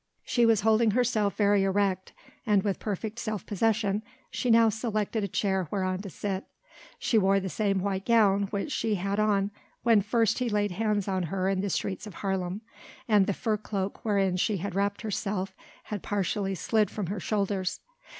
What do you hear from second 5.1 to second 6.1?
a chair whereon to